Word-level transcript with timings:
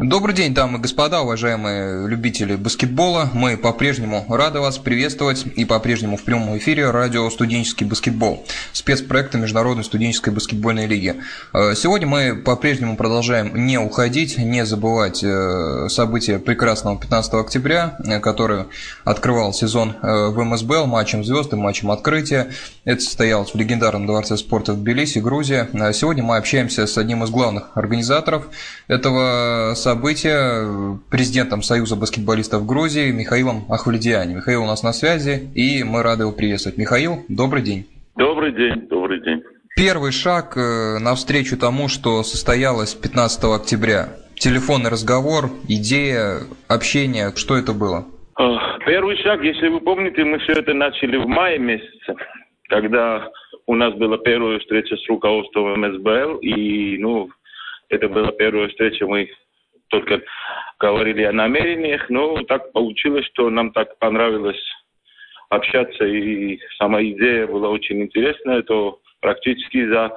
Добрый 0.00 0.32
день, 0.32 0.54
дамы 0.54 0.78
и 0.78 0.80
господа, 0.80 1.22
уважаемые 1.22 2.06
любители 2.06 2.54
баскетбола. 2.54 3.30
Мы 3.34 3.56
по-прежнему 3.56 4.24
рады 4.28 4.60
вас 4.60 4.78
приветствовать 4.78 5.44
и 5.56 5.64
по-прежнему 5.64 6.16
в 6.16 6.22
прямом 6.22 6.56
эфире 6.58 6.92
радио 6.92 7.28
«Студенческий 7.30 7.84
баскетбол», 7.84 8.46
спецпроекта 8.72 9.38
Международной 9.38 9.82
студенческой 9.82 10.32
баскетбольной 10.32 10.86
лиги. 10.86 11.16
Э, 11.52 11.74
сегодня 11.74 12.06
мы 12.06 12.36
по-прежнему 12.36 12.96
продолжаем 12.96 13.66
не 13.66 13.76
уходить, 13.76 14.38
не 14.38 14.64
забывать 14.64 15.24
э, 15.24 15.88
события 15.88 16.38
прекрасного 16.38 16.96
15 16.96 17.34
октября, 17.34 17.98
э, 18.04 18.20
который 18.20 18.66
открывал 19.02 19.52
сезон 19.52 19.96
в 20.00 20.44
МСБЛ 20.44 20.86
матчем 20.86 21.24
звезд 21.24 21.52
и 21.52 21.56
матчем 21.56 21.90
открытия. 21.90 22.52
Это 22.84 23.00
состоялось 23.00 23.52
в 23.52 23.56
легендарном 23.56 24.06
дворце 24.06 24.36
спорта 24.36 24.74
в 24.74 24.76
Тбилиси, 24.76 25.18
Грузия. 25.18 25.68
Сегодня 25.92 26.22
мы 26.22 26.36
общаемся 26.36 26.86
с 26.86 26.96
одним 26.96 27.24
из 27.24 27.30
главных 27.30 27.76
организаторов 27.76 28.46
этого 28.86 29.74
события 29.88 30.98
президентом 31.10 31.62
Союза 31.62 31.96
баскетболистов 31.96 32.66
Грузии 32.66 33.10
Михаилом 33.10 33.64
Ахвалидиани. 33.70 34.34
Михаил 34.34 34.64
у 34.64 34.66
нас 34.66 34.82
на 34.82 34.92
связи, 34.92 35.48
и 35.54 35.82
мы 35.82 36.02
рады 36.02 36.24
его 36.24 36.32
приветствовать. 36.32 36.76
Михаил, 36.76 37.24
добрый 37.30 37.62
день. 37.62 37.86
Добрый 38.14 38.52
день, 38.52 38.86
добрый 38.90 39.18
день. 39.22 39.42
Первый 39.74 40.12
шаг 40.12 40.58
э, 40.58 40.98
навстречу 40.98 41.56
тому, 41.56 41.88
что 41.88 42.22
состоялось 42.22 42.92
15 42.94 43.44
октября. 43.44 44.10
Телефонный 44.34 44.90
разговор, 44.90 45.48
идея, 45.68 46.40
общение, 46.68 47.32
что 47.34 47.56
это 47.56 47.72
было? 47.72 48.04
Первый 48.84 49.16
шаг, 49.22 49.42
если 49.42 49.68
вы 49.68 49.80
помните, 49.80 50.22
мы 50.22 50.38
все 50.40 50.52
это 50.52 50.74
начали 50.74 51.16
в 51.16 51.26
мае 51.26 51.58
месяце, 51.58 52.14
когда 52.68 53.26
у 53.66 53.74
нас 53.74 53.94
была 53.94 54.18
первая 54.18 54.58
встреча 54.58 54.96
с 54.96 55.08
руководством 55.08 55.80
МСБЛ, 55.80 56.40
и 56.40 56.98
ну, 56.98 57.30
это 57.88 58.08
была 58.10 58.32
первая 58.32 58.68
встреча, 58.68 59.06
мы 59.06 59.30
только 59.88 60.22
говорили 60.78 61.22
о 61.22 61.32
намерениях, 61.32 62.08
но 62.08 62.42
так 62.44 62.72
получилось, 62.72 63.26
что 63.26 63.50
нам 63.50 63.72
так 63.72 63.98
понравилось 63.98 64.62
общаться, 65.50 66.04
и 66.04 66.58
сама 66.78 67.02
идея 67.02 67.46
была 67.46 67.70
очень 67.70 68.02
интересная, 68.02 68.62
то 68.62 69.00
практически 69.20 69.86
за, 69.88 70.16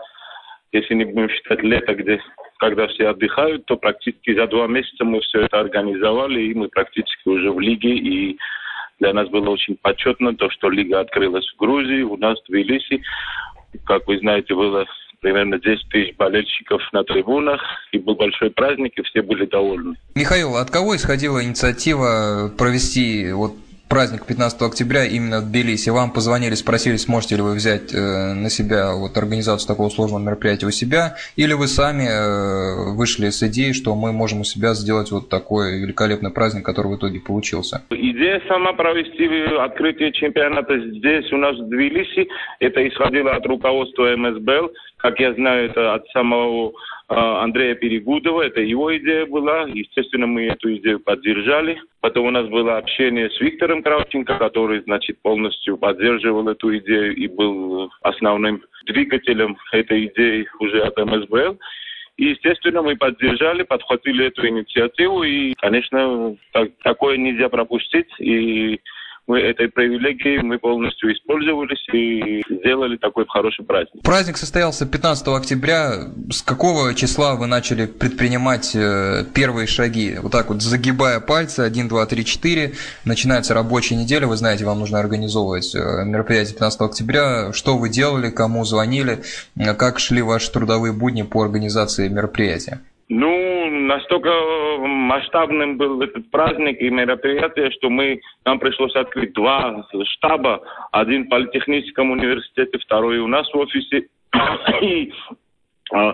если 0.72 0.94
не 0.94 1.06
будем 1.06 1.30
считать 1.30 1.64
лето, 1.64 1.96
где 1.96 2.22
когда 2.62 2.88
все 2.88 3.08
отдыхают, 3.08 3.66
то 3.66 3.76
практически 3.76 4.36
за 4.36 4.46
два 4.46 4.68
месяца 4.68 5.04
мы 5.04 5.20
все 5.22 5.42
это 5.42 5.60
организовали, 5.60 6.42
и 6.42 6.54
мы 6.54 6.70
практически 6.70 7.28
уже 7.28 7.52
в 7.52 7.60
лиге, 7.60 7.90
и 7.90 8.38
для 9.00 9.14
нас 9.14 9.30
было 9.30 9.50
очень 9.50 9.78
почетно 9.82 10.36
то, 10.36 10.48
что 10.52 10.70
лига 10.70 11.00
открылась 11.00 11.50
в 11.52 11.58
Грузии, 11.58 12.04
у 12.04 12.18
нас 12.18 12.40
в 12.40 12.46
Тбилиси. 12.48 13.02
Как 13.86 14.06
вы 14.06 14.20
знаете, 14.20 14.54
было 14.54 14.86
примерно 15.22 15.60
10 15.60 15.90
тысяч 15.90 16.16
болельщиков 16.18 16.82
на 16.92 17.04
трибунах, 17.04 17.62
и 17.92 18.00
был 18.00 18.16
большой 18.16 18.50
праздник, 18.50 18.98
и 18.98 19.04
все 19.04 19.22
были 19.22 19.46
довольны. 19.46 19.96
Михаил, 20.16 20.58
от 20.58 20.70
кого 20.70 20.96
исходила 20.96 21.44
инициатива 21.44 22.52
провести 22.58 23.32
вот 23.32 23.56
праздник 23.92 24.26
15 24.26 24.62
октября 24.62 25.04
именно 25.04 25.42
в 25.42 25.52
Тбилиси. 25.52 25.90
Вам 25.90 26.14
позвонили, 26.14 26.54
спросили, 26.54 26.96
сможете 26.96 27.36
ли 27.36 27.42
вы 27.42 27.56
взять 27.56 27.94
э, 27.94 28.34
на 28.34 28.50
себя 28.50 28.96
вот 28.96 29.18
организацию 29.18 29.68
такого 29.68 29.90
сложного 29.90 30.22
мероприятия 30.24 30.66
у 30.66 30.72
себя, 30.72 31.16
или 31.36 31.52
вы 31.52 31.68
сами 31.68 32.08
э, 32.08 32.96
вышли 32.96 33.28
с 33.32 33.44
идеей, 33.44 33.74
что 33.74 33.94
мы 33.94 34.14
можем 34.14 34.40
у 34.40 34.44
себя 34.46 34.76
сделать 34.76 35.12
вот 35.12 35.28
такой 35.28 35.82
великолепный 35.82 36.32
праздник, 36.32 36.64
который 36.64 36.88
в 36.88 36.96
итоге 36.96 37.20
получился? 37.20 37.84
Идея 37.90 38.42
сама 38.48 38.72
провести 38.72 39.28
открытие 39.60 40.14
чемпионата 40.14 40.80
здесь 40.80 41.30
у 41.34 41.38
нас 41.38 41.58
в 41.58 41.68
Тбилиси, 41.68 42.30
это 42.60 42.88
исходило 42.88 43.32
от 43.36 43.46
руководства 43.46 44.16
МСБЛ, 44.16 44.72
как 45.02 45.20
я 45.20 45.34
знаю, 45.34 45.70
это 45.70 45.96
от 45.96 46.08
самого 46.14 46.72
Андрея 47.12 47.76
Перегудова. 47.76 48.44
Это 48.44 48.62
его 48.62 48.96
идея 48.98 49.26
была. 49.26 49.64
Естественно, 49.64 50.28
мы 50.28 50.46
эту 50.46 50.74
идею 50.78 51.00
поддержали. 51.00 51.82
Потом 52.00 52.28
у 52.28 52.32
нас 52.32 52.48
было 52.48 52.78
общение 52.78 53.30
с 53.30 53.40
Виктором 53.40 53.84
Кравченко, 53.84 54.38
который, 54.38 54.82
значит, 54.82 55.22
полностью 55.22 55.78
поддерживал 55.78 56.48
эту 56.48 56.78
идею 56.78 57.16
и 57.16 57.28
был 57.28 57.92
основным 58.02 58.64
двигателем 58.86 59.58
этой 59.72 60.06
идеи 60.06 60.48
уже 60.60 60.82
от 60.82 60.98
МСБЛ. 60.98 61.60
И, 62.18 62.26
естественно, 62.26 62.82
мы 62.82 62.96
поддержали, 62.96 63.64
подхватили 63.64 64.28
эту 64.28 64.48
инициативу. 64.48 65.24
И, 65.24 65.54
конечно, 65.56 66.36
так, 66.54 66.70
такое 66.84 67.18
нельзя 67.18 67.50
пропустить. 67.50 68.10
И 68.20 68.80
мы 69.32 69.40
этой 69.40 69.70
привилегией 69.70 70.42
мы 70.44 70.60
полностью 70.60 71.14
использовались 71.14 71.88
и 71.94 72.44
сделали 72.50 72.98
такой 72.98 73.26
хороший 73.28 73.64
праздник. 73.64 74.04
Праздник 74.04 74.36
состоялся 74.36 74.86
15 74.86 75.28
октября. 75.30 76.10
С 76.30 76.42
какого 76.42 76.94
числа 76.96 77.36
вы 77.36 77.48
начали 77.48 77.86
предпринимать 77.86 78.76
э, 78.76 79.24
первые 79.34 79.68
шаги? 79.68 80.18
Вот 80.22 80.34
так 80.34 80.50
вот 80.50 80.62
загибая 80.62 81.22
пальцы, 81.22 81.62
1, 81.62 81.88
2, 81.88 82.06
3, 82.06 82.26
4, 82.26 82.74
начинается 83.06 83.54
рабочая 83.54 83.96
неделя, 83.96 84.28
вы 84.28 84.36
знаете, 84.36 84.66
вам 84.66 84.80
нужно 84.80 85.00
организовывать 85.00 85.74
э, 85.76 85.80
мероприятие 86.06 86.56
15 86.56 86.82
октября. 86.82 87.54
Что 87.54 87.78
вы 87.78 87.88
делали, 87.88 88.30
кому 88.32 88.66
звонили, 88.66 89.20
э, 89.58 89.74
как 89.76 90.00
шли 90.00 90.22
ваши 90.22 90.52
трудовые 90.52 90.92
будни 90.92 91.22
по 91.22 91.42
организации 91.42 92.10
мероприятия? 92.10 92.82
Ну, 93.14 93.41
настолько 93.92 94.32
масштабным 94.80 95.78
был 95.78 96.02
этот 96.02 96.30
праздник 96.32 96.82
и 96.82 96.90
мероприятие, 96.90 97.72
что 97.72 97.90
мы, 97.90 98.22
нам 98.46 98.60
пришлось 98.60 98.96
открыть 98.96 99.34
два 99.34 99.86
штаба. 100.06 100.62
Один 100.92 101.26
в 101.26 101.30
Политехническом 101.30 102.12
университете, 102.12 102.78
второй 102.80 103.20
у 103.20 103.28
нас 103.28 103.52
в 103.52 103.58
офисе. 103.58 104.08
И 104.82 105.12
э, 105.94 106.14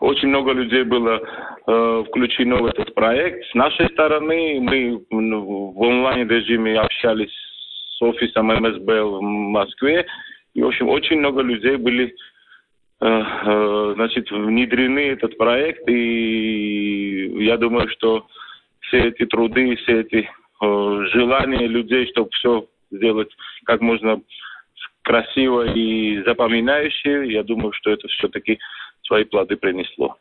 очень 0.00 0.28
много 0.28 0.52
людей 0.52 0.82
было 0.82 1.20
э, 1.66 2.04
включено 2.08 2.56
в 2.56 2.66
этот 2.66 2.94
проект. 2.94 3.46
С 3.50 3.54
нашей 3.54 3.88
стороны 3.90 4.58
мы 4.60 5.04
в 5.10 5.80
онлайн-режиме 5.80 6.78
общались 6.78 7.34
с 7.96 8.02
офисом 8.02 8.48
МСБ 8.48 9.02
в 9.02 9.20
Москве. 9.22 10.04
И, 10.52 10.62
в 10.62 10.66
общем, 10.66 10.88
очень 10.88 11.18
много 11.18 11.40
людей 11.40 11.76
были 11.76 12.14
Э, 13.00 13.06
э, 13.06 13.92
значит, 13.96 14.30
внедрены 14.30 15.00
этот 15.10 15.36
проект, 15.36 15.86
и 15.88 15.92
я 17.40 17.56
думаю, 17.56 17.88
что 17.88 18.26
все 18.80 19.08
эти 19.08 19.26
труды, 19.26 19.76
все 19.76 20.00
эти 20.00 20.28
э, 20.62 21.06
желания 21.12 21.66
людей, 21.66 22.08
чтобы 22.10 22.30
все 22.32 22.66
сделать 22.90 23.30
как 23.64 23.80
можно 23.80 24.20
красиво 25.02 25.66
и 25.74 26.22
запоминающе, 26.24 27.32
я 27.32 27.42
думаю, 27.42 27.72
что 27.72 27.90
это 27.90 28.08
все-таки 28.08 28.58
свои 29.02 29.24
плоды 29.24 29.56
принесло. 29.56 30.16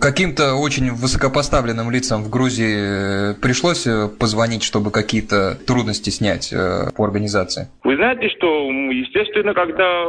Каким-то 0.00 0.54
очень 0.54 0.90
высокопоставленным 0.92 1.90
лицам 1.90 2.22
в 2.22 2.30
Грузии 2.30 3.32
э, 3.32 3.34
пришлось 3.34 3.86
э, 3.86 4.08
позвонить, 4.08 4.62
чтобы 4.62 4.90
какие-то 4.90 5.60
трудности 5.66 6.08
снять 6.08 6.50
э, 6.54 6.88
по 6.96 7.04
организации? 7.04 7.68
Вы 7.84 7.96
знаете, 7.96 8.30
что, 8.30 8.70
естественно, 8.70 9.52
когда 9.52 10.08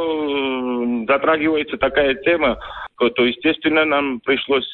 затрагивается 1.12 1.76
такая 1.76 2.14
тема, 2.14 2.56
то, 2.96 3.26
естественно, 3.26 3.84
нам 3.84 4.20
пришлось 4.20 4.64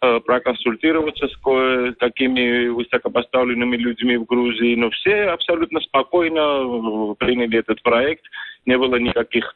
проконсультироваться 0.00 1.28
с 1.28 1.94
какими 1.98 2.68
высокопоставленными 2.68 3.76
людьми 3.76 4.16
в 4.16 4.24
Грузии, 4.26 4.74
но 4.76 4.90
все 4.90 5.24
абсолютно 5.24 5.80
спокойно 5.80 7.14
приняли 7.18 7.58
этот 7.58 7.82
проект, 7.82 8.24
не 8.64 8.78
было 8.78 8.96
никаких 8.96 9.54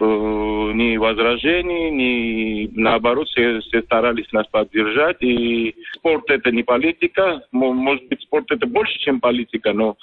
Э, 0.00 0.72
ни 0.74 0.96
возражений, 0.96 1.90
ни 1.90 2.70
наоборот, 2.74 3.28
все, 3.28 3.60
все 3.60 3.82
старались 3.82 4.30
нас 4.32 4.46
поддержать. 4.48 5.18
И 5.20 5.74
спорт 5.92 6.30
это 6.30 6.50
не 6.50 6.62
политика, 6.62 7.42
может 7.52 8.06
быть, 8.08 8.22
спорт 8.22 8.50
это 8.50 8.66
больше, 8.66 8.98
чем 8.98 9.20
политика, 9.20 9.72
но 9.72 9.96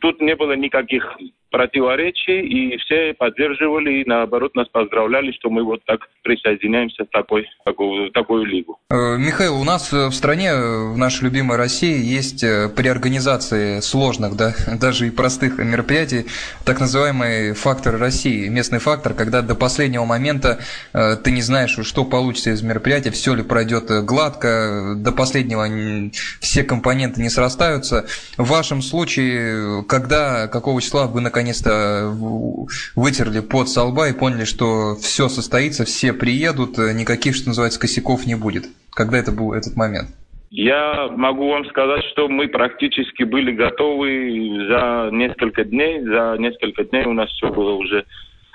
тут 0.00 0.20
не 0.20 0.34
было 0.34 0.52
никаких 0.52 1.16
противоречий, 1.52 2.40
и 2.40 2.78
все 2.78 3.14
поддерживали, 3.14 4.00
и 4.00 4.08
наоборот 4.08 4.56
нас 4.56 4.66
поздравляли, 4.68 5.32
что 5.32 5.50
мы 5.50 5.62
вот 5.62 5.84
так 5.84 6.08
присоединяемся 6.22 7.04
в 7.04 7.08
такой, 7.10 7.46
такую, 7.64 8.10
такую 8.10 8.44
лигу. 8.46 8.80
Э, 8.90 9.16
Михаил, 9.18 9.60
у 9.60 9.64
нас 9.64 9.92
в 9.92 10.12
стране, 10.12 10.54
в 10.54 10.96
нашей 10.96 11.24
любимой 11.24 11.58
России, 11.58 12.02
есть 12.02 12.42
э, 12.42 12.70
при 12.74 12.88
организации 12.88 13.80
сложных, 13.80 14.34
да, 14.34 14.54
даже 14.80 15.06
и 15.06 15.10
простых 15.10 15.58
мероприятий, 15.58 16.24
так 16.64 16.80
называемый 16.80 17.52
фактор 17.52 17.98
России, 17.98 18.48
местный 18.48 18.78
фактор, 18.78 19.12
когда 19.12 19.42
до 19.42 19.54
последнего 19.54 20.06
момента 20.06 20.58
э, 20.94 21.16
ты 21.22 21.30
не 21.30 21.42
знаешь, 21.42 21.78
что 21.82 22.04
получится 22.04 22.50
из 22.50 22.62
мероприятия, 22.62 23.10
все 23.10 23.34
ли 23.34 23.42
пройдет 23.42 23.90
гладко, 24.04 24.94
до 24.96 25.12
последнего 25.12 25.62
все 26.40 26.64
компоненты 26.64 27.20
не 27.20 27.28
срастаются. 27.28 28.06
В 28.38 28.48
вашем 28.48 28.80
случае, 28.80 29.81
когда, 29.82 30.48
какого 30.48 30.80
числа 30.80 31.06
вы 31.06 31.20
наконец 31.20 31.42
наконец-то 31.42 32.12
вытерли 32.96 33.40
под 33.40 33.68
со 33.68 33.82
и 33.82 34.12
поняли, 34.12 34.44
что 34.44 34.96
все 34.96 35.28
состоится, 35.28 35.84
все 35.84 36.12
приедут, 36.12 36.78
э, 36.78 36.92
никаких, 36.94 37.34
что 37.34 37.48
называется, 37.48 37.80
косяков 37.80 38.26
не 38.26 38.34
будет? 38.34 38.64
Когда 38.92 39.18
это 39.18 39.32
был 39.32 39.52
этот 39.52 39.76
момент? 39.76 40.08
Я 40.50 41.08
могу 41.08 41.48
вам 41.48 41.64
сказать, 41.66 42.04
что 42.12 42.28
мы 42.28 42.48
практически 42.48 43.22
были 43.22 43.52
готовы 43.52 44.66
за 44.68 45.08
несколько 45.10 45.64
дней. 45.64 46.02
За 46.02 46.36
несколько 46.38 46.84
дней 46.84 47.06
у 47.06 47.14
нас 47.14 47.30
все 47.30 47.50
было 47.50 47.72
уже 47.72 48.04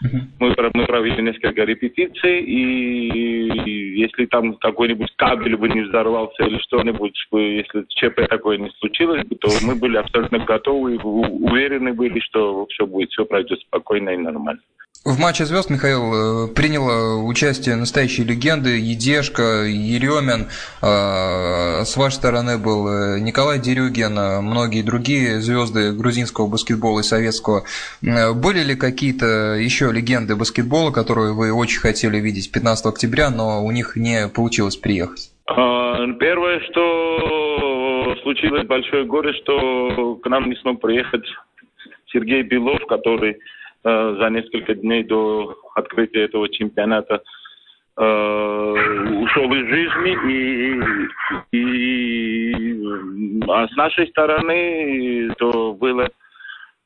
Мы, 0.02 0.56
мы 0.74 0.86
провели 0.86 1.24
несколько 1.24 1.64
репетиций, 1.64 2.42
и 2.42 4.00
если 4.00 4.26
там 4.28 4.56
какой-нибудь 4.58 5.12
кабель 5.16 5.58
бы 5.58 5.70
не 5.70 5.82
взорвался 5.82 6.44
или 6.44 6.60
что-нибудь, 6.60 7.16
если 7.32 7.86
ЧП 7.90 8.30
такое 8.30 8.58
не 8.58 8.70
случилось, 8.80 9.24
то 9.40 9.50
мы 9.64 9.76
были 9.76 9.98
абсолютно 9.98 10.40
готовы 10.40 10.96
и 10.96 11.00
уверены 11.00 11.94
были, 11.94 12.20
что 12.20 12.66
все 12.68 12.86
будет, 12.86 13.10
все 13.10 13.26
пройдет 13.26 13.60
спокойно 13.62 14.10
и 14.10 14.18
нормально. 14.18 14.62
В 15.06 15.20
матче 15.20 15.46
звезд, 15.46 15.70
Михаил, 15.70 16.48
э, 16.48 16.54
приняла 16.54 17.24
участие 17.24 17.76
настоящие 17.76 18.28
легенды 18.28 18.78
Едешка, 18.78 19.64
Еремин. 19.64 20.48
Э, 20.82 21.86
с 21.86 21.96
вашей 21.96 22.16
стороны 22.16 22.58
был 22.58 22.88
э, 22.88 23.20
Николай 23.20 23.60
Дерюгин, 23.60 24.44
многие 24.44 24.82
другие 24.82 25.40
звезды 25.40 25.94
грузинского 25.94 26.48
баскетбола 26.48 27.00
и 27.00 27.04
советского. 27.04 27.64
Были 28.02 28.64
ли 28.64 28.76
какие-то 28.76 29.56
еще 29.56 29.92
легенды 29.92 30.36
баскетбола, 30.36 30.92
которые 30.92 31.34
вы 31.34 31.54
очень 31.54 31.80
хотели 31.80 32.18
видеть 32.18 32.52
15 32.52 32.86
октября, 32.88 33.30
но 33.30 33.64
у 33.64 33.72
них 33.72 33.96
не 33.96 34.28
получилось 34.28 34.76
приехать? 34.76 35.32
А, 35.46 36.06
первое, 36.20 36.60
что 36.70 38.16
случилось 38.24 38.68
большое 38.68 39.06
горе, 39.06 39.32
что 39.42 40.16
к 40.16 40.28
нам 40.28 40.50
не 40.50 40.56
смог 40.58 40.82
приехать 40.82 41.26
Сергей 42.12 42.44
Белов, 42.44 42.80
который 42.90 43.38
Э, 43.38 43.67
за 43.88 44.30
несколько 44.30 44.76
дней 44.76 45.04
до 45.04 45.56
открытия 45.76 46.24
этого 46.24 46.50
чемпионата 46.50 47.22
э, 47.98 48.02
ушел 48.04 49.54
из 49.54 49.68
жизни 49.70 50.18
и, 51.52 51.58
и 51.58 52.48
а 53.48 53.68
с 53.68 53.76
нашей 53.76 54.08
стороны 54.08 55.34
то 55.38 55.74
было 55.74 56.10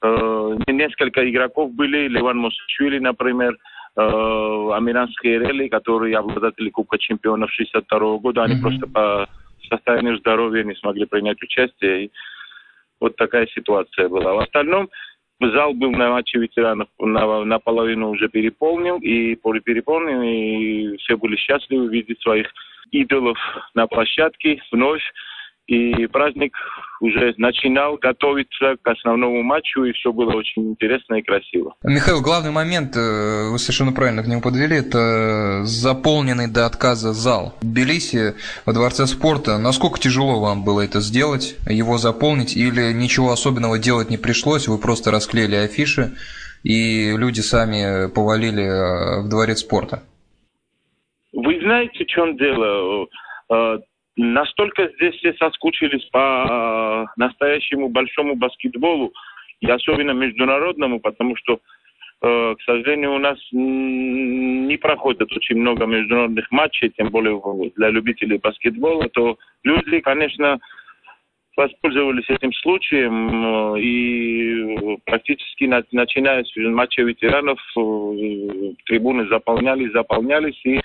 э, 0.03 0.57
несколько 0.67 1.29
игроков 1.29 1.73
были 1.73 2.07
Леван 2.07 2.37
Мусачвили, 2.37 2.99
например, 2.99 3.53
э, 3.97 4.01
Амиран 4.01 5.09
Схейрели, 5.09 5.69
которые 5.69 6.17
обладатели 6.17 6.69
Кубка 6.69 6.97
чемпионов 6.99 7.51
62 7.51 8.17
года, 8.17 8.43
они 8.43 8.55
mm-hmm. 8.55 8.61
просто 8.61 8.87
по 8.87 9.27
состоянию 9.69 10.17
здоровья 10.17 10.63
не 10.63 10.75
смогли 10.75 11.05
принять 11.05 11.41
участие. 11.41 12.05
И 12.05 12.11
вот 12.99 13.15
такая 13.15 13.47
ситуация 13.47 14.09
была. 14.09 14.33
В 14.33 14.39
остальном 14.39 14.89
зал 15.49 15.73
был 15.73 15.91
на 15.91 16.09
матче 16.09 16.37
ветеранов 16.39 16.87
на, 16.99 17.43
наполовину 17.43 18.09
уже 18.09 18.29
переполнен, 18.29 18.97
и 18.97 19.35
переполнен, 19.59 20.21
и 20.21 20.97
все 20.97 21.17
были 21.17 21.35
счастливы 21.35 21.87
видеть 21.87 22.21
своих 22.21 22.47
идолов 22.91 23.37
на 23.73 23.87
площадке 23.87 24.61
вновь. 24.71 25.03
И 25.67 26.07
праздник 26.07 26.53
уже 26.99 27.33
начинал 27.37 27.97
готовиться 27.97 28.75
к 28.81 28.87
основному 28.87 29.41
матчу, 29.41 29.83
и 29.83 29.93
все 29.93 30.11
было 30.11 30.33
очень 30.33 30.69
интересно 30.71 31.15
и 31.15 31.21
красиво. 31.21 31.75
Михаил, 31.83 32.21
главный 32.21 32.51
момент, 32.51 32.95
э, 32.95 33.49
вы 33.51 33.57
совершенно 33.57 33.91
правильно 33.91 34.23
к 34.23 34.27
нему 34.27 34.41
подвели, 34.41 34.77
это 34.77 35.63
заполненный 35.63 36.51
до 36.51 36.65
отказа 36.65 37.13
зал. 37.13 37.55
В 37.61 37.65
Тбилиси, 37.65 38.35
во 38.65 38.73
Дворце 38.73 39.07
спорта, 39.07 39.57
насколько 39.57 39.99
тяжело 39.99 40.39
вам 40.39 40.63
было 40.63 40.81
это 40.81 40.99
сделать, 40.99 41.55
его 41.67 41.97
заполнить, 41.97 42.57
или 42.57 42.91
ничего 42.93 43.31
особенного 43.31 43.79
делать 43.79 44.09
не 44.09 44.17
пришлось, 44.17 44.67
вы 44.67 44.77
просто 44.77 45.11
расклеили 45.11 45.55
афиши, 45.55 46.11
и 46.63 47.15
люди 47.15 47.39
сами 47.39 48.11
повалили 48.11 48.63
э, 48.63 49.21
в 49.21 49.29
Дворец 49.29 49.59
спорта? 49.59 50.03
Вы 51.33 51.59
знаете, 51.61 52.03
в 52.03 52.07
чем 52.07 52.35
дело? 52.37 53.07
Настолько 54.23 54.87
здесь 54.89 55.15
все 55.15 55.33
соскучились 55.33 56.05
по 56.11 56.19
э, 56.47 57.05
настоящему 57.17 57.89
большому 57.89 58.35
баскетболу, 58.35 59.11
и 59.61 59.67
особенно 59.67 60.11
международному, 60.11 60.99
потому 60.99 61.35
что, 61.37 61.59
э, 62.21 62.55
к 62.55 62.61
сожалению, 62.61 63.15
у 63.15 63.17
нас 63.17 63.39
не 63.51 64.77
проходит 64.77 65.31
очень 65.35 65.57
много 65.57 65.87
международных 65.87 66.51
матчей, 66.51 66.89
тем 66.89 67.09
более 67.09 67.41
для 67.75 67.89
любителей 67.89 68.37
баскетбола, 68.37 69.09
то 69.09 69.39
люди, 69.63 69.99
конечно, 70.01 70.59
воспользовались 71.57 72.29
этим 72.29 72.53
случаем 72.53 73.75
э, 73.75 73.81
и 73.81 74.97
практически 75.05 75.63
начиная 75.63 76.43
с 76.43 76.55
матча 76.57 77.01
ветеранов 77.01 77.59
трибуны 78.85 79.27
заполнялись, 79.29 79.91
заполнялись, 79.93 80.61
и 80.63 80.79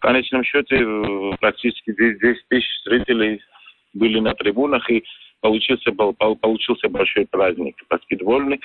в 0.00 0.02
конечном 0.02 0.42
счете 0.44 0.76
э, 0.76 1.36
практически 1.38 1.92
10 1.92 2.48
тысяч 2.48 2.66
зрителей 2.86 3.42
были 3.92 4.18
на 4.18 4.32
трибунах, 4.34 4.90
и 4.90 5.04
получился, 5.42 5.92
получился 5.92 6.88
большой 6.88 7.26
праздник 7.26 7.76
баскетбольный. 7.90 8.60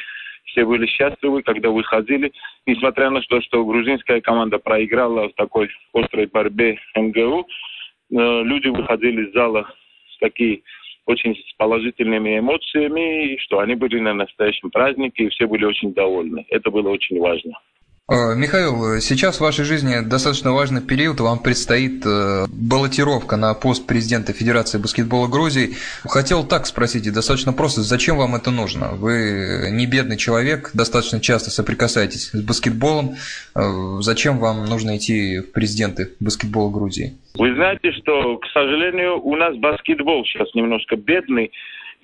Все 0.46 0.64
были 0.64 0.86
счастливы, 0.86 1.44
когда 1.44 1.72
выходили. 1.72 2.32
Несмотря 2.66 3.10
на 3.10 3.20
то, 3.20 3.42
что 3.42 3.66
грузинская 3.66 4.22
команда 4.22 4.60
проиграла 4.60 5.28
в 5.28 5.34
такой 5.34 5.70
острой 5.94 6.28
борьбе 6.28 6.80
МГУ, 6.96 7.42
э, 7.42 8.44
люди 8.44 8.70
выходили 8.70 9.26
из 9.26 9.34
зала 9.34 9.70
с 10.16 10.18
такими 10.20 10.64
очень 11.06 11.36
с 11.36 11.54
положительными 11.58 12.40
эмоциями, 12.40 13.36
что 13.42 13.60
они 13.60 13.76
были 13.76 14.00
на 14.00 14.14
настоящем 14.14 14.72
празднике, 14.72 15.26
и 15.26 15.30
все 15.30 15.48
были 15.48 15.66
очень 15.66 15.94
довольны. 15.94 16.46
Это 16.50 16.72
было 16.72 16.90
очень 16.90 17.20
важно. 17.20 17.60
Э, 18.08 18.36
Михаил, 18.36 19.02
сейчас 19.02 19.38
в 19.38 19.42
вашей 19.42 19.66
жизни 19.66 20.08
достаточно 20.08 20.52
важный 20.54 20.84
период. 20.84 21.20
Вам 21.20 21.40
предстоит 21.40 22.06
э, 22.06 22.46
баллотировка 22.50 23.36
на 23.36 23.56
пост 23.56 23.88
президента 23.88 24.32
Федерации 24.32 24.78
баскетбола 24.78 25.28
Грузии. 25.28 25.72
Хотел 26.04 26.46
так 26.46 26.68
спросить, 26.68 27.08
и 27.08 27.12
достаточно 27.12 27.52
просто, 27.52 27.82
зачем 27.82 28.18
вам 28.18 28.36
это 28.36 28.52
нужно? 28.52 28.90
Вы 28.92 29.70
не 29.72 29.88
бедный 29.88 30.18
человек, 30.18 30.70
достаточно 30.76 31.20
часто 31.20 31.50
соприкасаетесь 31.50 32.30
с 32.30 32.44
баскетболом. 32.44 33.16
Э, 33.56 33.62
зачем 34.02 34.38
вам 34.38 34.66
нужно 34.66 34.98
идти 34.98 35.40
в 35.40 35.52
президенты 35.52 36.12
баскетбола 36.20 36.70
Грузии? 36.70 37.14
Вы 37.34 37.56
знаете, 37.56 37.92
что, 37.92 38.38
к 38.38 38.46
сожалению, 38.54 39.20
у 39.20 39.36
нас 39.36 39.58
баскетбол 39.58 40.24
сейчас 40.26 40.54
немножко 40.54 40.96
бедный. 40.96 41.52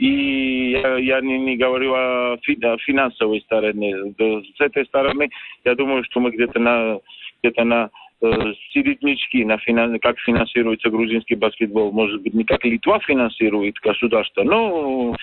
И 0.02 0.72
я, 0.72 0.98
я 0.98 1.22
не, 1.22 1.38
не 1.38 1.58
говорю 1.58 1.94
о, 1.94 2.38
фи, 2.42 2.58
о 2.64 2.76
финансовой 2.80 3.40
стороне. 3.42 3.96
С 4.18 4.60
этой 4.60 4.84
стороны, 4.88 5.30
я 5.64 5.76
думаю, 5.76 6.04
что 6.06 6.20
мы 6.20 6.32
где-то 6.32 6.60
на, 6.60 7.00
где-то 7.44 7.64
на 7.64 7.92
э, 8.24 8.54
середнячки, 8.74 9.46
на 9.46 9.60
финанс, 9.60 10.00
как 10.02 10.18
финансируется 10.18 10.90
грузинский 10.90 11.36
баскетбол. 11.36 11.92
Может 11.92 12.24
быть, 12.24 12.34
не 12.34 12.44
как 12.46 12.66
Литва 12.66 13.00
финансирует 13.02 13.76
государство, 13.76 14.42
но 14.42 15.16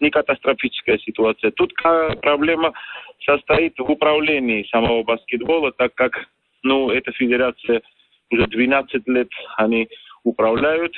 не 0.00 0.10
катастрофическая 0.10 0.98
ситуация. 0.98 1.52
Тут 1.52 1.72
проблема 2.20 2.72
состоит 3.24 3.78
в 3.78 3.88
управлении 3.88 4.66
самого 4.68 5.04
баскетбола, 5.04 5.70
так 5.70 5.94
как 5.94 6.26
ну, 6.64 6.90
эта 6.90 7.12
федерация 7.12 7.82
уже 8.32 8.48
12 8.48 9.06
лет 9.06 9.28
они 9.58 9.88
управляют 10.24 10.92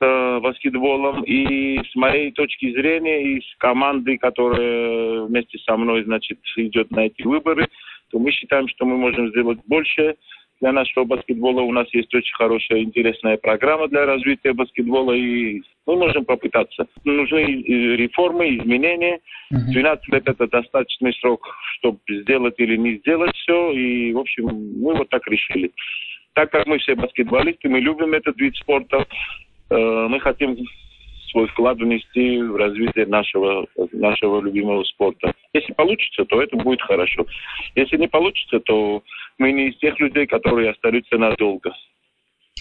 баскетболом. 0.00 1.22
И 1.24 1.78
с 1.78 1.94
моей 1.94 2.32
точки 2.32 2.72
зрения, 2.72 3.22
и 3.22 3.40
с 3.40 3.56
командой, 3.58 4.18
которая 4.18 5.22
вместе 5.22 5.58
со 5.58 5.76
мной, 5.76 6.04
значит, 6.04 6.38
идет 6.56 6.90
на 6.90 7.06
эти 7.06 7.22
выборы, 7.22 7.68
то 8.10 8.18
мы 8.18 8.30
считаем, 8.30 8.68
что 8.68 8.86
мы 8.86 8.96
можем 8.96 9.28
сделать 9.30 9.58
больше 9.66 10.16
для 10.60 10.72
нашего 10.72 11.04
баскетбола. 11.04 11.60
У 11.60 11.72
нас 11.72 11.86
есть 11.92 12.12
очень 12.14 12.34
хорошая, 12.34 12.80
интересная 12.80 13.36
программа 13.36 13.88
для 13.88 14.06
развития 14.06 14.52
баскетбола, 14.52 15.12
и 15.12 15.62
мы 15.86 15.96
можем 15.96 16.24
попытаться. 16.24 16.86
Нужны 17.04 17.44
реформы, 17.96 18.56
изменения. 18.56 19.20
12 19.50 20.08
лет– 20.08 20.22
это 20.28 20.48
достаточный 20.48 21.14
срок, 21.14 21.46
чтобы 21.78 22.00
сделать 22.08 22.54
или 22.58 22.76
не 22.76 22.96
сделать 22.96 23.34
все, 23.36 23.70
и, 23.72 24.12
в 24.12 24.18
общем, 24.18 24.46
мы 24.46 24.96
вот 24.96 25.08
так 25.10 25.26
решили. 25.28 25.70
Так 26.34 26.50
как 26.50 26.66
мы 26.66 26.78
все 26.78 26.94
баскетболисты, 26.94 27.68
мы 27.68 27.80
любим 27.80 28.12
этот 28.14 28.36
вид 28.40 28.56
спорта, 28.56 29.06
Э, 29.06 29.47
мы 29.70 30.20
хотим 30.20 30.56
свой 31.30 31.46
вклад 31.48 31.78
внести 31.78 32.42
в 32.42 32.56
развитие 32.56 33.06
нашего, 33.06 33.66
нашего 33.92 34.40
любимого 34.40 34.82
спорта. 34.84 35.32
Если 35.52 35.72
получится, 35.72 36.24
то 36.24 36.42
это 36.42 36.56
будет 36.56 36.80
хорошо. 36.82 37.26
Если 37.74 37.96
не 37.96 38.08
получится, 38.08 38.60
то 38.60 39.02
мы 39.38 39.52
не 39.52 39.68
из 39.68 39.78
тех 39.78 39.98
людей, 40.00 40.26
которые 40.26 40.70
остаются 40.70 41.16
надолго. 41.16 41.70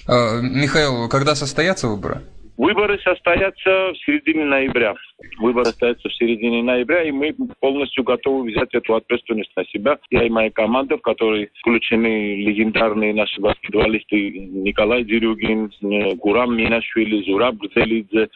А, 0.08 0.42
Михаил, 0.42 1.10
когда 1.10 1.36
состоятся 1.36 1.88
выборы? 1.88 2.22
Выборы 2.58 3.00
состоятся 3.04 3.94
в 3.94 3.98
середине 4.04 4.44
ноября. 4.44 4.96
Выборы 5.38 5.66
состоятся 5.66 6.10
в 6.10 6.14
середине 6.16 6.64
ноября, 6.64 7.04
и 7.04 7.12
мы 7.12 7.36
полностью 7.60 8.04
готовы 8.04 8.50
взять 8.50 8.74
эту 8.74 8.96
ответственность 8.96 9.52
на 9.56 9.64
себя. 9.66 10.00
Я 10.10 10.24
и 10.24 10.30
моя 10.30 10.50
команда, 10.50 10.98
в 10.98 11.02
которой 11.02 11.52
включены 11.60 12.42
легендарные 12.42 13.14
наши 13.14 13.40
баскетболисты 13.40 14.32
Николай 14.40 15.04
Дерюгин, 15.04 15.72
Гурам 16.18 16.58
Минашвили, 16.58 17.24
Зураб 17.26 17.58
Гзелидзе, 17.58 18.30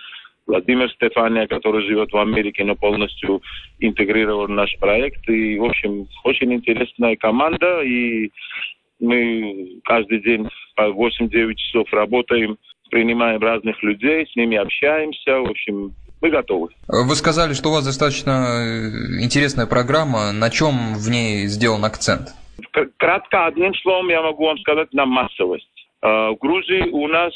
Владимир 0.46 0.92
Стефания, 0.92 1.48
который 1.48 1.84
живет 1.88 2.12
в 2.12 2.18
Америке, 2.18 2.64
но 2.64 2.76
полностью 2.76 3.42
интегрирован 3.80 4.52
в 4.52 4.56
наш 4.56 4.78
проект. 4.78 5.28
И, 5.30 5.58
в 5.58 5.64
общем, 5.64 6.06
очень 6.24 6.54
интересная 6.54 7.16
команда, 7.16 7.82
и 7.82 8.30
мы 9.00 9.80
каждый 9.84 10.22
день 10.22 10.48
по 10.76 10.84
8-9 10.84 11.56
часов 11.56 11.92
работаем– 11.92 12.60
принимаем 12.92 13.42
разных 13.42 13.82
людей, 13.82 14.28
с 14.28 14.36
ними 14.36 14.58
общаемся. 14.58 15.40
В 15.40 15.50
общем, 15.50 15.94
мы 16.22 16.30
готовы. 16.30 16.70
Вы 16.88 17.16
сказали, 17.16 17.54
что 17.54 17.70
у 17.70 17.72
вас 17.72 17.86
достаточно 17.86 18.34
интересная 19.20 19.66
программа. 19.66 20.32
На 20.32 20.52
чем 20.52 20.94
в 20.94 21.10
ней 21.10 21.48
сделан 21.48 21.84
акцент? 21.84 22.36
Кратко, 22.98 23.48
одним 23.48 23.74
словом, 23.76 24.10
я 24.10 24.22
могу 24.22 24.46
вам 24.46 24.58
сказать 24.60 24.94
на 24.94 25.06
массовость. 25.06 25.68
В 26.02 26.36
Грузии 26.40 26.90
у 26.90 27.08
нас 27.08 27.34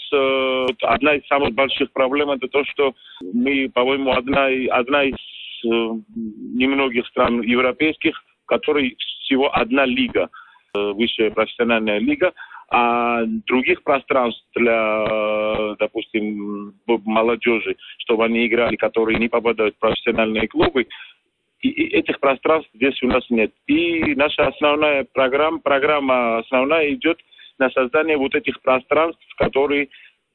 одна 0.81 1.15
из 1.15 1.27
самых 1.27 1.53
больших 1.53 1.91
проблем 1.91 2.31
это 2.31 2.47
то, 2.47 2.63
что 2.65 2.93
мы, 3.33 3.69
по-моему, 3.74 4.12
одна, 4.12 4.47
одна 4.71 5.03
из 5.03 5.15
немногих 5.63 7.07
стран 7.07 7.41
европейских, 7.41 8.15
в 8.43 8.47
которой 8.47 8.95
всего 9.24 9.55
одна 9.55 9.85
лига, 9.85 10.29
высшая 10.74 11.31
профессиональная 11.31 12.00
лига, 12.00 12.33
а 12.69 13.24
других 13.25 13.84
пространств 13.84 14.43
для, 14.55 15.75
допустим, 15.79 16.74
молодежи, 16.88 17.75
чтобы 18.00 18.25
они 18.25 18.48
играли, 18.48 18.75
которые 18.75 19.19
не 19.19 19.27
попадают 19.27 19.75
в 19.75 19.79
профессиональные 19.79 20.48
клубы, 20.48 20.88
и 21.62 21.69
этих 21.69 22.19
пространств 22.19 22.69
здесь 22.74 23.01
у 23.01 23.07
нас 23.07 23.24
нет. 23.29 23.51
И 23.67 24.15
наша 24.15 24.48
основная 24.48 25.05
программа, 25.13 25.60
программа 25.60 26.39
основная 26.39 26.93
идет 26.93 27.17
на 27.57 27.69
создание 27.72 28.17
вот 28.17 28.36
этих 28.36 28.62
пространств, 28.62 29.24
которые 29.38 29.89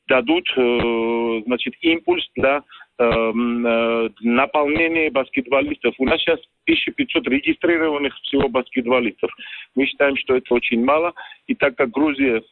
дадут, 0.08 0.44
э, 0.56 1.42
значит, 1.46 1.74
импульс 1.82 2.28
для 2.34 2.58
э, 2.58 2.62
наполнение 3.00 5.10
баскетболистов. 5.10 5.94
У 5.98 6.04
нас 6.04 6.20
сейчас 6.20 6.38
1500 6.64 7.26
регистрированных 7.28 8.14
всего 8.22 8.48
баскетболистов. 8.48 9.30
Мы 9.74 9.86
считаем, 9.86 10.16
что 10.16 10.36
это 10.36 10.54
очень 10.54 10.84
мало. 10.84 11.14
И 11.46 11.54
так 11.54 11.76
как 11.76 11.90
Грузия, 11.90 12.38
э, 12.38 12.42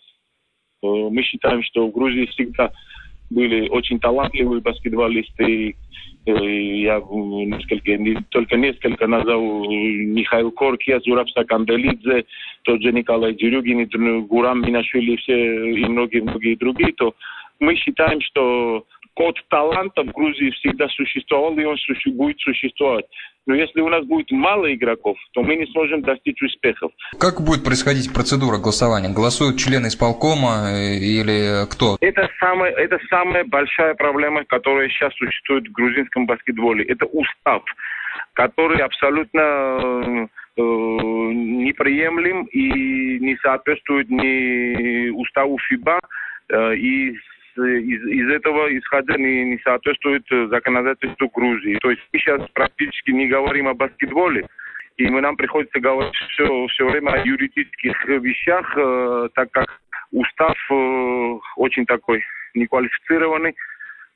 мы 0.82 1.22
считаем, 1.22 1.62
что 1.62 1.86
в 1.86 1.92
Грузии 1.92 2.26
всегда 2.26 2.72
были 3.30 3.68
очень 3.68 4.00
талантливые 4.00 4.62
баскетболисты. 4.62 5.76
Э, 6.26 6.32
я 6.32 7.00
несколько, 7.00 8.22
только 8.30 8.56
несколько 8.56 9.06
назову 9.06 9.70
Михаил 9.70 10.50
Коркия, 10.50 11.00
Зураб 11.00 11.28
Саканделидзе, 11.30 12.24
тот 12.62 12.82
же 12.82 12.92
Николай 12.92 13.34
Дерюгин, 13.34 14.26
Гурам 14.26 14.62
Минашвили 14.62 15.16
все, 15.16 15.72
и 15.72 15.84
многие-многие 15.84 16.56
другие, 16.56 16.92
то 16.94 17.14
мы 17.60 17.76
считаем, 17.76 18.20
что 18.20 18.84
код 19.18 19.34
таланта 19.48 20.04
в 20.04 20.12
Грузии 20.12 20.50
всегда 20.50 20.86
существовал, 20.90 21.58
и 21.58 21.64
он 21.64 21.76
будет 22.14 22.38
существовать. 22.38 23.04
Но 23.46 23.54
если 23.56 23.80
у 23.80 23.88
нас 23.88 24.04
будет 24.06 24.30
мало 24.30 24.72
игроков, 24.72 25.16
то 25.32 25.42
мы 25.42 25.56
не 25.56 25.66
сможем 25.72 26.02
достичь 26.02 26.40
успехов. 26.40 26.92
Как 27.18 27.40
будет 27.40 27.64
происходить 27.64 28.14
процедура 28.14 28.58
голосования? 28.58 29.08
Голосуют 29.08 29.58
члены 29.58 29.88
исполкома 29.88 30.70
э, 30.70 30.98
или 30.98 31.66
кто? 31.68 31.96
Это 32.00 32.28
самая, 32.38 32.70
это 32.70 33.00
самая 33.10 33.44
большая 33.44 33.94
проблема, 33.94 34.44
которая 34.44 34.88
сейчас 34.88 35.12
существует 35.14 35.66
в 35.66 35.72
грузинском 35.72 36.26
баскетболе. 36.26 36.84
Это 36.84 37.06
устав, 37.06 37.64
который 38.34 38.78
абсолютно 38.78 39.40
э, 39.40 40.62
неприемлем 41.66 42.44
и 42.44 43.18
не 43.18 43.36
соответствует 43.42 44.08
ни 44.10 45.10
уставу 45.10 45.58
ФИБА, 45.58 45.98
э, 46.50 46.76
и 46.76 47.18
из, 47.58 48.02
из 48.06 48.30
этого 48.30 48.76
исходя 48.78 49.16
не, 49.16 49.44
не 49.44 49.58
соответствует 49.58 50.24
э, 50.30 50.46
законодательству 50.48 51.28
Грузии. 51.28 51.78
То 51.80 51.90
есть 51.90 52.02
мы 52.12 52.18
сейчас 52.18 52.40
практически 52.52 53.10
не 53.10 53.28
говорим 53.28 53.68
о 53.68 53.74
баскетболе, 53.74 54.46
и 54.96 55.08
мы, 55.08 55.20
нам 55.20 55.36
приходится 55.36 55.80
говорить 55.80 56.14
все, 56.14 56.66
все 56.68 56.88
время 56.88 57.10
о 57.10 57.24
юридических 57.24 58.04
вещах, 58.06 58.72
э, 58.76 59.28
так 59.34 59.50
как 59.52 59.80
устав 60.12 60.56
э, 60.70 61.38
очень 61.56 61.86
такой 61.86 62.22
неквалифицированный, 62.54 63.54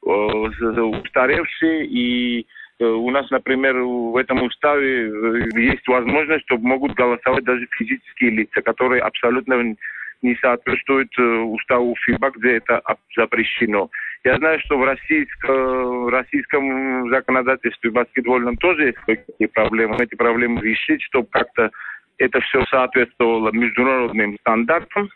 э, 0.04 0.08
устаревший, 0.08 1.87
и 1.87 2.46
э, 2.78 2.84
у 2.84 3.11
нас, 3.11 3.30
например, 3.30 3.76
в 3.78 4.16
этом 4.16 4.42
уставе 4.42 5.08
э, 5.08 5.61
есть 5.61 5.87
возможность, 5.87 6.44
что 6.46 6.58
могут 6.58 6.94
голосовать 6.94 7.44
даже 7.44 7.66
физические 7.78 8.30
лица, 8.30 8.62
которые 8.62 9.02
абсолютно 9.02 9.76
не 10.23 10.37
соответствует 10.37 11.11
э, 11.19 11.23
уставу 11.23 11.95
ФИБА, 12.05 12.31
где 12.37 12.57
это 12.57 12.81
запрещено. 13.17 13.91
Я 14.25 14.38
знаю, 14.38 14.61
что 14.61 14.79
в, 14.79 14.85
российском, 14.85 16.05
в 16.05 16.09
российском 16.09 17.11
законодательстве 17.11 17.91
баскетбольном 17.91 18.57
тоже 18.57 18.87
есть 18.87 18.99
какие 18.99 19.49
проблемы. 19.49 19.97
Эти 19.99 20.14
проблемы 20.14 20.61
решить, 20.61 21.02
чтобы 21.02 21.26
как-то 21.31 21.71
это 22.19 22.41
все 22.41 22.64
соответствовало 22.67 23.50
международным 23.50 24.37
стандартам 24.41 25.11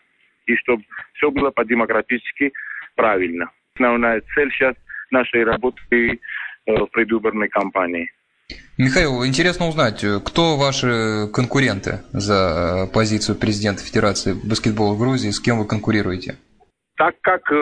и 0.45 0.55
чтобы 0.57 0.83
все 1.13 1.31
было 1.31 1.51
по-демократически 1.51 2.51
правильно. 2.95 3.49
Основная 3.75 4.21
цель 4.35 4.51
сейчас 4.51 4.75
нашей 5.11 5.45
работы 5.45 6.19
э, 6.65 6.73
в 6.73 6.87
предвыборной 6.87 7.47
кампании. 7.47 8.11
Михаил, 8.77 9.25
интересно 9.25 9.67
узнать, 9.67 10.05
кто 10.25 10.55
ваши 10.55 11.27
конкуренты 11.33 12.01
за 12.13 12.87
э, 12.87 12.93
позицию 12.93 13.37
президента 13.37 13.83
Федерации 13.83 14.33
баскетбола 14.33 14.95
Грузии, 14.97 15.31
с 15.31 15.39
кем 15.39 15.57
вы 15.57 15.67
конкурируете? 15.67 16.35
Так 16.95 17.15
как 17.21 17.51
э, 17.51 17.55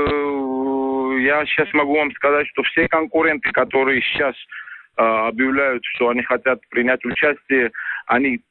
я 1.22 1.46
сейчас 1.46 1.74
могу 1.74 1.96
вам 1.96 2.12
сказать, 2.12 2.48
что 2.48 2.64
все 2.64 2.88
конкуренты, 2.88 3.50
которые 3.52 4.02
сейчас 4.02 4.36
э, 4.98 5.02
объявляют, 5.02 5.84
что 5.96 6.10
они 6.10 6.22
хотят 6.22 6.60
принять 6.70 7.04
участие, 7.06 7.72
они 8.08 8.42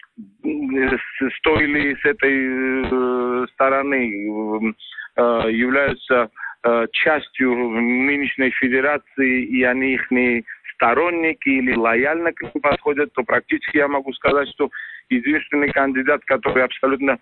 стоили 1.39 1.95
с 1.95 2.05
этой 2.05 3.45
э, 3.45 3.47
стороны, 3.53 4.75
э, 5.17 5.23
являются 5.51 6.31
э, 6.63 6.87
частью 6.93 7.55
нынешней 7.55 8.51
федерации, 8.51 9.45
и 9.45 9.63
они 9.65 9.95
их 9.95 10.11
не 10.11 10.45
сторонники 10.85 11.49
или 11.49 11.75
лояльно 11.75 12.33
к 12.33 12.43
ним 12.43 12.63
подходят, 12.63 13.13
то 13.15 13.23
практически 13.23 13.79
я 13.79 13.89
могу 13.89 14.13
сказать, 14.13 14.49
что 14.51 14.71
единственный 15.09 15.71
кандидат, 15.73 16.23
который 16.27 16.65
абсолютно 16.65 17.19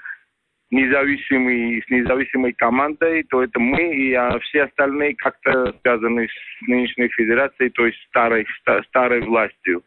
независимый, 0.70 1.82
с 1.86 1.90
независимой 1.90 2.54
командой, 2.54 3.22
то 3.24 3.42
это 3.42 3.60
мы, 3.60 3.94
и 3.94 4.12
а 4.14 4.38
все 4.40 4.64
остальные 4.64 5.14
как-то 5.16 5.74
связаны 5.82 6.28
с 6.28 6.66
нынешней 6.66 7.08
федерацией, 7.08 7.70
то 7.70 7.86
есть 7.86 7.98
старой, 8.08 8.46
старой 8.88 9.20
властью. 9.20 9.82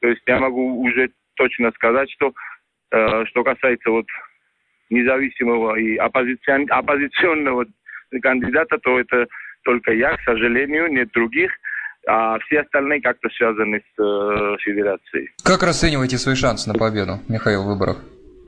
То 0.00 0.08
есть 0.08 0.22
я 0.26 0.38
могу 0.38 0.80
уже 0.80 1.10
точно 1.34 1.72
сказать, 1.72 2.10
что 2.12 2.32
э, 2.92 3.24
что 3.26 3.44
касается 3.44 3.90
вот 3.90 4.06
независимого 4.88 5.76
и 5.76 5.96
оппозицион, 5.96 6.66
оппозиционного 6.70 7.66
кандидата, 8.22 8.78
то 8.78 8.98
это 8.98 9.26
только 9.64 9.92
я, 9.92 10.16
к 10.16 10.22
сожалению, 10.22 10.88
нет 10.88 11.10
других 11.10 11.52
а 12.10 12.38
все 12.40 12.60
остальные 12.60 13.00
как-то 13.02 13.28
связаны 13.30 13.78
с 13.78 14.02
э, 14.02 14.56
федерацией. 14.64 15.30
Как 15.44 15.62
расцениваете 15.62 16.18
свои 16.18 16.34
шансы 16.34 16.68
на 16.68 16.74
победу, 16.74 17.20
Михаил, 17.28 17.62
в 17.62 17.66
выборах? 17.66 17.98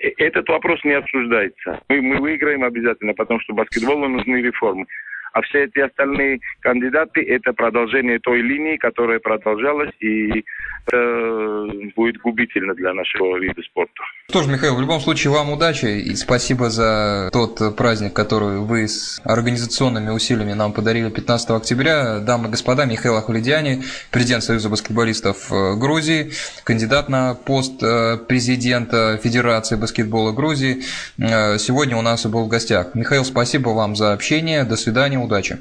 Э, 0.00 0.08
этот 0.18 0.48
вопрос 0.48 0.82
не 0.82 0.94
обсуждается. 0.94 1.80
Мы, 1.88 2.02
мы 2.02 2.20
выиграем 2.20 2.64
обязательно, 2.64 3.14
потому 3.14 3.38
что 3.38 3.54
баскетболу 3.54 4.08
нужны 4.08 4.42
реформы. 4.42 4.86
А 5.32 5.42
все 5.42 5.64
эти 5.64 5.78
остальные 5.78 6.40
кандидаты– 6.60 7.22
это 7.28 7.52
продолжение 7.52 8.18
той 8.18 8.42
линии, 8.42 8.76
которая 8.76 9.18
продолжалась, 9.18 9.92
и 10.00 10.44
это 10.86 11.66
будет 11.96 12.18
губительно 12.18 12.74
для 12.74 12.92
нашего 12.92 13.38
вида 13.38 13.62
спорта. 13.62 14.02
Что 14.28 14.42
ж, 14.42 14.46
Михаил, 14.46 14.76
в 14.76 14.80
любом 14.80 15.00
случае 15.00 15.32
вам 15.32 15.50
удачи 15.50 15.86
и 15.86 16.14
спасибо 16.16 16.70
за 16.70 17.30
тот 17.32 17.76
праздник, 17.76 18.14
который 18.14 18.58
вы 18.60 18.88
с 18.88 19.20
организационными 19.24 20.10
усилиями 20.10 20.54
нам 20.54 20.72
подарили 20.72 21.10
15 21.10 21.50
октября. 21.50 22.20
Дамы 22.20 22.48
и 22.48 22.50
господа, 22.50 22.84
Михаил 22.84 23.16
Ахвалидяни, 23.16 23.82
президент 24.10 24.42
Союза 24.42 24.68
баскетболистов 24.68 25.52
э, 25.52 25.76
Грузии, 25.76 26.32
кандидат 26.64 27.08
на 27.08 27.34
пост 27.34 27.82
э, 27.82 28.16
президента 28.16 29.18
Федерации 29.22 29.76
баскетбола 29.76 30.32
Грузии, 30.32 30.82
э, 31.18 31.58
сегодня 31.58 31.96
у 31.96 32.02
нас 32.02 32.26
был 32.26 32.44
в 32.44 32.48
гостях. 32.48 32.94
Михаил, 32.94 33.24
спасибо 33.24 33.70
вам 33.70 33.96
за 33.96 34.12
общение, 34.12 34.64
до 34.64 34.76
свидания, 34.76 35.18
удачи. 35.22 35.58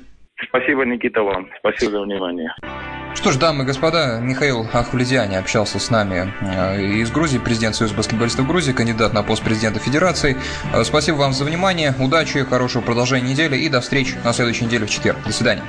Спасибо, 0.48 0.86
Никита, 0.86 1.22
вам. 1.22 1.48
Спасибо 1.60 1.92
за 1.92 2.02
внимание. 2.02 2.54
Что 3.14 3.32
ж, 3.32 3.38
дамы 3.38 3.64
и 3.64 3.68
господа, 3.68 4.20
Михаил 4.22 4.66
Ахвлезиани 4.74 5.36
общался 5.36 5.80
с 5.80 5.92
нами 5.92 6.34
э, 6.42 6.82
из 7.02 7.12
Грузии, 7.12 7.38
президент 7.38 7.76
Союза 7.76 7.96
баскетболистов 7.96 8.48
Грузии, 8.48 8.72
кандидат 8.72 9.14
на 9.14 9.22
пост 9.22 9.44
президента 9.44 9.80
Федерации. 9.80 10.38
Э, 10.74 10.84
спасибо 10.84 11.18
вам 11.18 11.34
за 11.34 11.44
внимание, 11.44 11.94
удачи, 12.00 12.44
хорошего 12.44 12.82
продолжения 12.82 13.30
недели 13.30 13.58
и 13.58 13.70
до 13.70 13.82
встречи 13.82 14.16
на 14.24 14.34
следующей 14.34 14.66
неделе 14.66 14.86
в 14.86 14.90
четверг. 14.90 15.18
До 15.26 15.34
свидания. 15.34 15.64